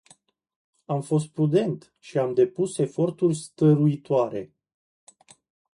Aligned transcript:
Am 0.85 1.01
fost 1.01 1.27
prudent 1.27 1.93
și 1.99 2.17
am 2.17 2.33
depus 2.33 2.77
eforturi 2.77 3.35
stăruitoare. 3.35 4.53